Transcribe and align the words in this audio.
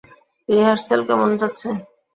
Rehearsal 0.49 1.01
কেমন 1.07 1.29
যাচ্ছে? 1.41 1.67